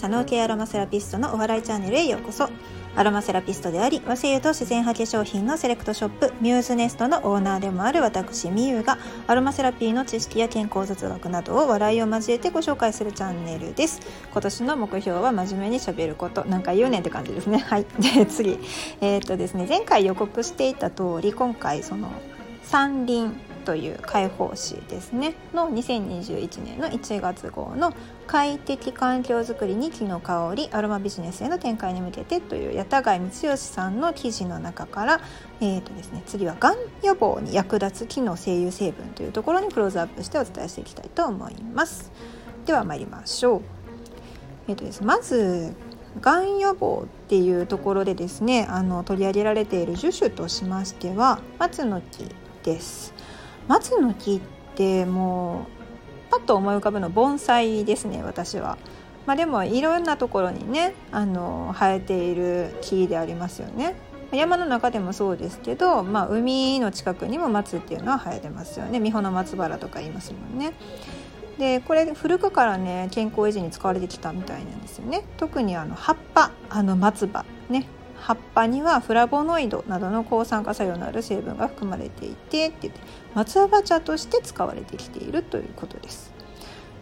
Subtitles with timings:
[0.00, 2.48] 佐野系アロマセラピストのお笑いチャンネルへようこそ。
[2.96, 14.00] アロマセラピストであり和製油と自然派化粧品のセレクトショップミューズネストのオーナーでもある私みゆがアロマセラピーの知識や健康雑学などを笑いを交えてご紹介するチャンネルです。
[14.32, 16.46] 今年の目標は真面目にしゃべること。
[16.46, 17.58] なんか言うねんって感じですね。
[17.68, 17.84] はい。
[17.98, 18.58] で次。
[19.02, 19.66] えー、っとですね。
[19.68, 22.10] 前回予告していた通り今回その
[22.62, 27.92] 山林という解放誌ですねの2021年の1月号の
[28.26, 35.20] 快適環境づくりに木の香りアロマビジネスへの展開に向けてという八田貝光義さんの記事の中から、
[35.60, 42.10] えーとですね、次はがん予防に役立つ木の精油成分というところにクローズアップしてお伝えしていきたいと思います。
[42.66, 43.62] では参りましょう。
[44.68, 45.74] えーとです、まず
[46.20, 52.26] がん予防っていうところでですねあの取り上げられている樹種としましては松の木
[52.62, 53.14] です。
[53.70, 54.40] 松の木っ
[54.74, 55.68] ても
[56.28, 58.78] うパッと思い浮かぶの盆栽ですね私は。
[59.26, 63.94] まあ、でもいろんなところにねあの生えている木でありますよね。
[64.32, 70.72] 山の中でもそうですけど、まあ、海の近くにも松っていうのは生えてますよね三保の松原とか言いますもんね。
[71.56, 75.22] でこれ古くからね健康維持に使われてきたみたいなんですよね。
[75.36, 77.86] 特にあの葉っぱあの松葉ね
[78.20, 83.00] 葉っぱにはフラボノイドなどの抗酸化作用のある成分が含まれていてって言って
[83.34, 86.32] 松葉茶として使われてきているということです。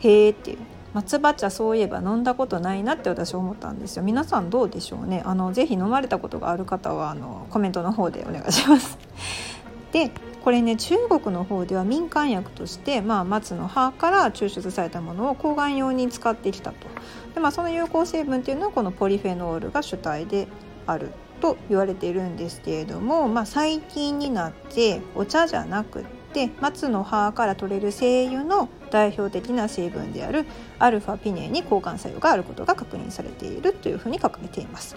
[0.00, 0.58] へーっていう。
[0.94, 4.04] 松葉茶そういえば飲んだことないなって私思ったんですよ。
[4.04, 5.22] 皆さんどうでしょうね。
[5.26, 8.96] あのぜひ飲まれたことがある方はあのコメントの方でお願いします。
[9.90, 10.12] で
[10.44, 16.86] これね中国の方では民間薬として、まあ、松の葉から抽出されたものを抗がん用に使ってきたと。
[17.34, 20.46] で、まあ、その有効成分っていうのはこのポリフェノールが主体で
[20.86, 30.46] あると言われているんですけれども、まあ、最近になってお茶じゃなくって松の葉から取れる精油の代表的な成分である
[30.78, 34.96] アルファピネに交換作用があることが確認されているというふうに書かれています。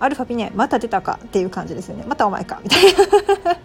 [0.00, 2.84] アルファピネまた出たかっていう感じですよねまたお前かみたい
[3.44, 3.58] な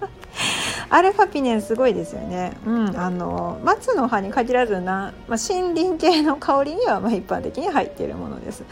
[0.93, 2.55] アルファピネンすごいですよね。
[2.67, 8.63] うん、あの松の葉に限らずな、まあ、森林系の香りにはま一般的に入っているものです。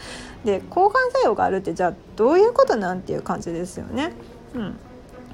[0.44, 4.12] で抗がん作用があるってじゃあどういうことなんていう感じですよね。
[4.54, 4.78] うん、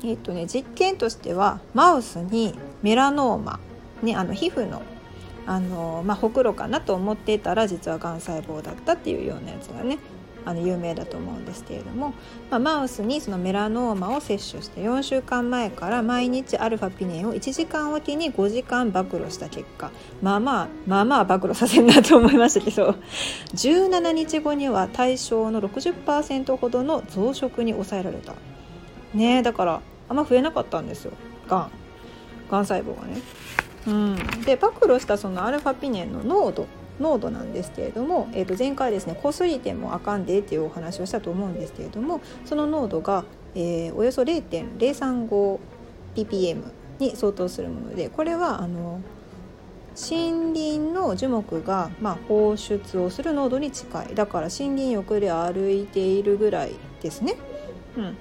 [0.02, 3.60] えっ、とね実験としてはマウスにメラノーマ、
[4.00, 4.80] ね、あの皮膚の
[5.46, 9.98] あの、まあ、ほくろかなと思っていたら実はがん細胞だったっていうようなやつがね
[10.44, 12.14] あの有名だと思うんですけれども、
[12.50, 19.90] まあ、マウスにそのメラノーマを摂取して4週間前から毎日アルファピネンを1時間おきに5時間暴露した結果
[20.22, 22.94] まあまあまあまあ暴露させるなと思いましたけど
[23.54, 28.34] 17日後には対象の60%ほどの増殖に抑えられた。
[29.14, 31.12] ねだからあんま増えなかったんですよ。
[31.48, 31.70] がん
[32.50, 33.20] がん細胞がね。
[33.86, 36.66] うん、で暴露したそのアルファピネンの濃度
[37.00, 46.62] 濃度なんですけれども、えー、と前回ですね濃すぎてもあかんでっていうお話をしたと思うんですけれどもその濃度が、えー、およそ 0.035ppm
[46.98, 49.00] に相当するものでこれはあの
[49.96, 57.34] 森林の樹木が、まあ、放出をする濃度に近いだから森林浴で歩いているぐらいですね。
[57.96, 58.16] うん、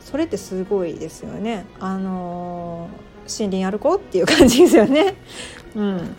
[0.00, 1.64] それってすごいですよね。
[1.78, 5.14] あのー、森林歩こうっていう感じですよね。
[5.76, 6.16] うん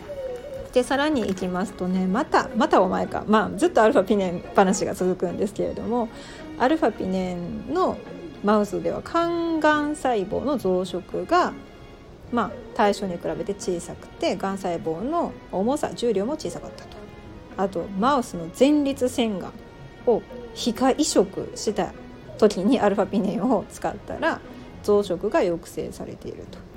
[0.75, 3.23] でさらにいきますとねまたまたお前か。
[3.27, 6.09] まあずっとアルファピネン話が続くんですけれども
[6.59, 7.97] アルファピネンの
[8.43, 11.53] マウスでは肝がん細胞の増殖が
[12.33, 16.97] まあ対象に比べて小さくてがん細胞の重さ重量も小さかったと。
[17.55, 19.53] あとマウスの前立腺がん
[20.05, 20.21] を
[20.53, 21.93] 皮下移植した
[22.37, 24.41] 時にアルファピネンを使ったら
[24.83, 26.74] 増殖が抑制されていると。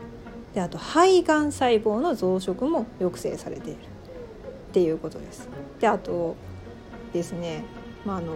[0.58, 3.80] であと肺がん細胞の増殖も抑制されているっ
[4.72, 5.48] ていうことです。
[5.78, 6.34] であと
[7.12, 7.62] ですね、
[8.04, 8.32] まあ、あの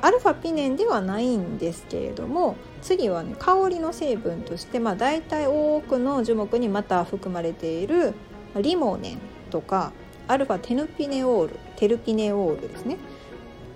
[0.00, 8.14] アルファピネンではないんですけれども次はね香りの成分として、まあ、大体多くの樹木にまた含まれている
[8.60, 9.18] リモネン
[9.50, 9.92] とか
[10.26, 12.96] アルファテヌピネオールテルピネオールですね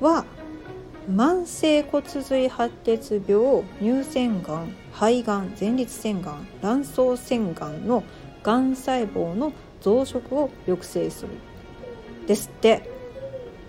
[0.01, 0.25] は
[1.09, 8.05] 慢性骨髄白血病乳腺がん肺がん前立腺がん卵巣腺がんの
[8.43, 11.31] がん細胞の増殖を抑制する。
[12.27, 12.99] ですって。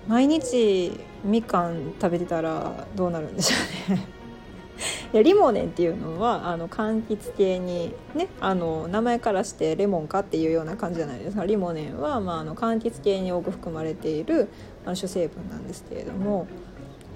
[0.09, 3.55] 毎日みかん食べてたらどうなるんでしょ
[3.89, 4.07] うね。
[5.13, 11.45] いやリモネンっていうのはあの柑橘系にねあの名前からしてレモンかっていうような感じじゃないですか。
[11.45, 14.49] リモネンは、まあ、あの柑橘系に多く含まれている
[14.85, 16.47] あの主成分なんですけれども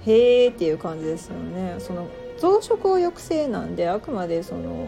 [0.06, 2.08] へーっていう感じですよねその
[2.38, 4.86] 増殖を抑制なんであくまでその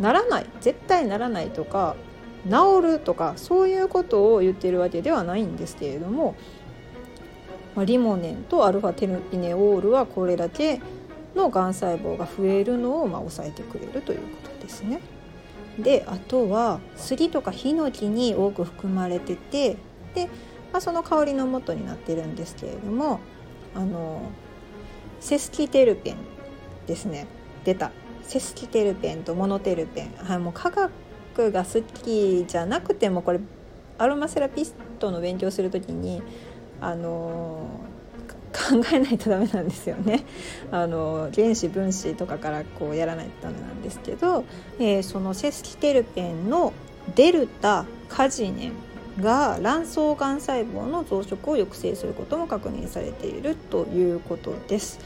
[0.00, 1.96] ならない絶対ならないとか
[2.48, 6.36] 治るとかそういうことを言ってるわけではないんですけれども
[7.76, 10.80] まあ、リモネンとアルファテルピネオールはこれだけ
[11.36, 15.00] のがん細胞が増えるのをまあ抑えてくれるということですね。
[15.78, 19.76] であとは杉とかヒノキに多く含まれてて
[20.14, 20.24] で、
[20.72, 23.20] まあ、その香りの元になってるんですけれども
[23.76, 24.22] あの
[25.20, 26.16] セスキテルペン
[26.86, 27.26] ですね。
[27.64, 27.92] 出た。
[28.22, 33.40] セスキテルペンとモノテルペン、はい、もう科学が好きじゃなくてもこれ
[33.98, 36.22] アロマセラピストの勉強する時に
[36.80, 37.68] あの
[38.52, 40.24] 考えないとダメなんですよね。
[40.72, 44.44] あの原子分子とかからこうやらないとダメなんですけど、
[44.78, 46.72] えー、そのセスキテルペンの
[47.14, 48.72] デルタカジネン
[49.20, 54.98] が卵巣がん細胞の増殖を抑制することも確認されているということです。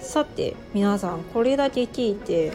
[0.00, 2.52] さて皆さんこれだけ聞いて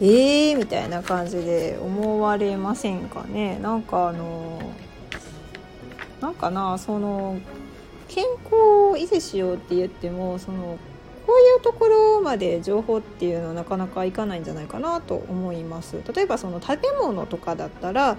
[0.00, 3.58] えーみたいな感じで思われませんかね？
[3.58, 4.62] なんかあの
[6.20, 7.38] なんかなその
[8.08, 8.54] 健康
[8.92, 10.78] を維持しようって言ってもその
[11.26, 18.16] こういうところまで情報っていうのはなかなかいかないんじゃないかなと思います例えばその食べ物とかだったら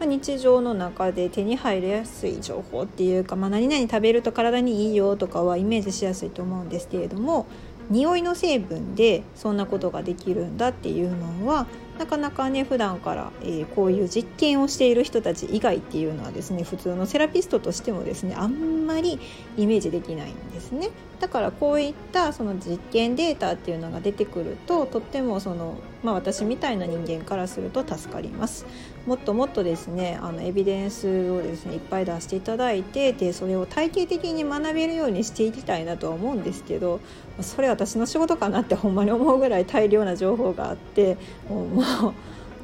[0.00, 7.46] ま日常の中で手に入りやすい情報っていうか、まあ、何々食べると体にいいよとかはイメージしやすいと思うんですけれども
[7.90, 11.66] 匂いの成分でそんなことができるんだっていうのは
[11.98, 19.20] なかなかね普段から、えー、こういう実験をしている人たち以外っていうのはですね普通のセラピストとしてもですねあんまり
[19.56, 20.90] イメージできないんですね。
[21.20, 28.66] だからこういったその実験データっていうのが出てくるととってもその、まあ、私みたいな人間からすると助かります。
[29.06, 37.00] もっともっとですねあのエビデンスをですねいっぱい出していただいてでそれを体系的に学べるようにしていきたいなとは思うんですけど
[37.40, 41.16] それ私の仕事かなってほんまに思うぐらい大量な情報があって
[41.48, 42.14] もうもう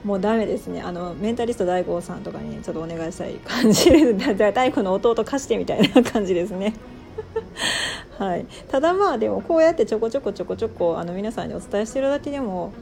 [0.04, 6.74] もうダメですねあのメンタリスト大悟さんとかにちょっとお願いしたい感じです 大悟の弟貸してみたいな感じですね。
[8.18, 12.72] はい、ただまあでもこうやってちょこちょこちょこちょこあの皆さんにお伝えしてるだけでも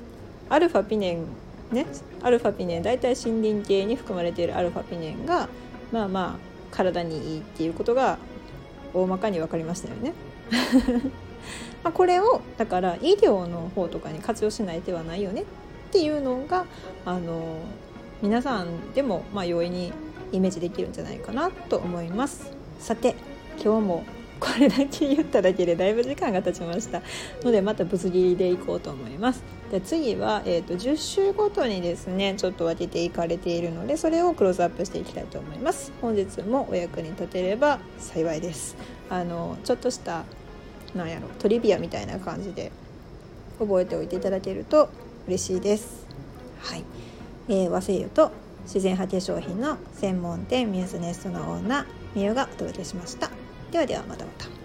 [0.48, 1.26] アルファピネン
[1.72, 1.86] ね
[2.22, 5.48] アルファピネン大体森林系に含まれているアルファピネンが
[5.92, 8.18] まあまあ体にいいっていうことが
[8.94, 10.12] 大まかに分かりましたよね。
[11.82, 15.44] まあこれをだから医療の方とかに活用しない手はないよねっ
[15.90, 16.66] ていうのが
[17.04, 17.58] あの
[18.22, 19.92] 皆さんでもまあ容易に
[20.32, 22.52] イメージできるんじゃないかなと思います。
[22.78, 23.14] さて
[23.62, 24.04] 今日も
[24.40, 27.02] これだけ言っただけでだいぶ時間が経ちました。
[27.42, 29.42] のでまたぶつ切りでいこうと思います。
[29.70, 35.92] で次は、えーと、10週ごとにですねちょっと分けていかれているのでそれをクローズアップしていきたいと思います。
[36.00, 38.76] 本日もお役に立てれば幸いです。
[39.10, 40.24] あのちょっとした
[40.94, 42.72] なんやろトリビアみたいな感じで
[43.58, 44.88] 覚えておいていただけると
[45.26, 46.06] 嬉しいです。
[46.60, 46.84] はい、
[47.48, 48.30] えー、和製油と
[48.64, 53.30] 自然派化粧品の専門店ミューズネストのオーナーみゆがお届けしました。
[53.70, 54.57] ではではまたまた。